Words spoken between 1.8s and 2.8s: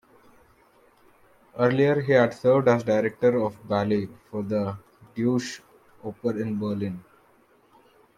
he had served